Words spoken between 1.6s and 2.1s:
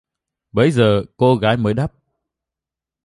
đáp